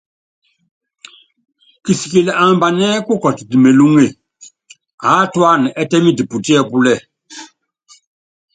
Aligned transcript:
Kisikili 1.83 2.31
ambanɛ́ 2.45 2.91
kukɔtit 3.05 3.51
mélúŋe, 3.63 4.05
aátúana 5.11 5.67
ɛ́tɛ́miti 5.81 6.23
putiɛ́púlɛ. 6.29 6.93